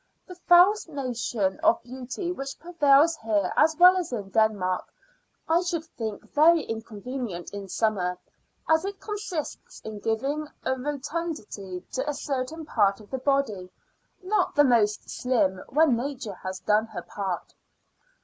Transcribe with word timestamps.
The 0.25 0.33
false 0.33 0.87
notion 0.87 1.59
of 1.59 1.83
beauty 1.83 2.31
which 2.31 2.57
prevails 2.57 3.17
here 3.17 3.53
as 3.55 3.77
well 3.77 3.97
as 3.97 4.11
in 4.11 4.29
Denmark, 4.29 4.91
I 5.47 5.61
should 5.61 5.85
think 5.85 6.23
very 6.33 6.63
inconvenient 6.63 7.51
in 7.53 7.67
summer, 7.69 8.17
as 8.67 8.83
it 8.83 8.99
consists 8.99 9.79
in 9.81 9.99
giving 9.99 10.47
a 10.65 10.75
rotundity 10.75 11.85
to 11.91 12.09
a 12.09 12.15
certain 12.15 12.65
part 12.65 12.99
of 12.99 13.11
the 13.11 13.19
body, 13.19 13.69
not 14.23 14.55
the 14.55 14.63
most 14.63 15.07
slim, 15.07 15.61
when 15.69 15.95
Nature 15.95 16.33
has 16.41 16.59
done 16.61 16.87
her 16.87 17.03
part. 17.03 17.53